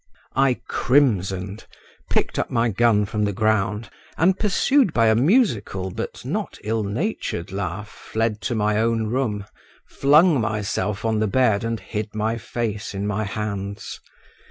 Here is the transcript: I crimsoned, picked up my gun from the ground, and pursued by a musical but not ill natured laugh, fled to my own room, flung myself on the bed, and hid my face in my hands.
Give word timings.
I 0.35 0.59
crimsoned, 0.67 1.67
picked 2.09 2.39
up 2.39 2.49
my 2.49 2.69
gun 2.69 3.05
from 3.05 3.23
the 3.23 3.31
ground, 3.33 3.91
and 4.17 4.35
pursued 4.39 4.93
by 4.93 5.09
a 5.09 5.15
musical 5.15 5.91
but 5.91 6.25
not 6.25 6.57
ill 6.63 6.83
natured 6.83 7.51
laugh, 7.51 7.89
fled 8.11 8.41
to 8.49 8.55
my 8.55 8.77
own 8.79 9.05
room, 9.05 9.45
flung 9.85 10.41
myself 10.41 11.05
on 11.05 11.19
the 11.19 11.27
bed, 11.27 11.63
and 11.63 11.79
hid 11.79 12.15
my 12.15 12.39
face 12.39 12.95
in 12.95 13.05
my 13.05 13.25
hands. 13.25 13.99